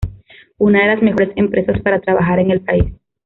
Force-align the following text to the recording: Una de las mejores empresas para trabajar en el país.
Una 0.57 0.79
de 0.81 0.87
las 0.95 1.03
mejores 1.03 1.29
empresas 1.35 1.79
para 1.83 2.01
trabajar 2.01 2.39
en 2.39 2.49
el 2.49 2.61
país. 2.61 2.91